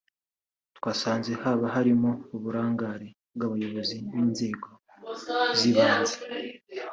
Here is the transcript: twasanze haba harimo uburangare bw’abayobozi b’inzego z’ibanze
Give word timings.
twasanze 0.77 1.31
haba 1.41 1.65
harimo 1.75 2.09
uburangare 2.35 3.07
bw’abayobozi 3.35 3.97
b’inzego 4.11 4.67
z’ibanze 5.57 6.17